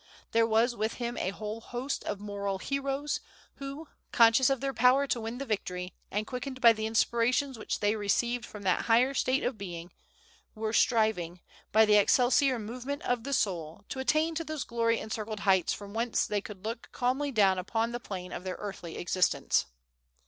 [0.31, 3.19] There was with him a whole host of moral heroes,
[3.57, 7.81] who, conscious of their power to win the victory, and quickened by the inspirations which
[7.81, 9.91] they received from that higher state of being,
[10.55, 11.41] were striving,
[11.71, 15.93] by the excelsior movement of the soul, to attain to those glory encircled heights from
[15.93, 19.67] whence they could look calmly down upon the plane of their earthly existence.